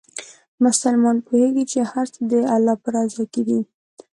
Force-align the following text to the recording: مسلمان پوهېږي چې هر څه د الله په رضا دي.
مسلمان 0.63 1.17
پوهېږي 1.27 1.63
چې 1.71 1.79
هر 1.91 2.05
څه 2.13 2.21
د 2.31 2.33
الله 2.55 2.75
په 2.83 2.89
رضا 2.95 3.23
دي. 3.47 3.59